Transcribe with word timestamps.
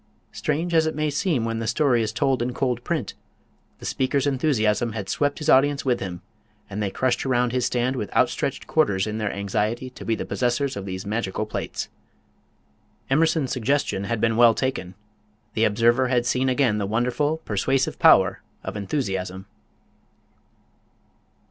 Strange 0.31 0.73
as 0.73 0.87
it 0.87 0.95
may 0.95 1.11
seem 1.11 1.45
when 1.45 1.59
the 1.59 1.67
story 1.67 2.01
is 2.01 2.11
told 2.11 2.41
in 2.41 2.55
cold 2.55 2.83
print, 2.83 3.13
the 3.77 3.85
speaker's 3.85 4.25
enthusiasm 4.25 4.93
had 4.93 5.07
swept 5.07 5.37
his 5.37 5.47
audience 5.47 5.85
with 5.85 5.99
him, 5.99 6.23
and 6.71 6.81
they 6.81 6.89
crushed 6.89 7.23
around 7.23 7.51
his 7.51 7.67
stand 7.67 7.95
with 7.95 8.11
outstretched 8.15 8.65
"quarters" 8.65 9.05
in 9.05 9.19
their 9.19 9.31
anxiety 9.31 9.91
to 9.91 10.03
be 10.03 10.15
the 10.15 10.25
possessors 10.25 10.75
of 10.75 10.85
these 10.87 11.05
magical 11.05 11.45
plates! 11.45 11.87
Emerson's 13.11 13.51
suggestion 13.51 14.05
had 14.05 14.19
been 14.19 14.35
well 14.37 14.55
taken 14.55 14.95
the 15.53 15.65
observer 15.65 16.07
had 16.07 16.25
seen 16.25 16.49
again 16.49 16.79
the 16.79 16.87
wonderful, 16.87 17.37
persuasive 17.37 17.99
power 17.99 18.41
of 18.63 18.75
enthusiasm! 18.75 19.45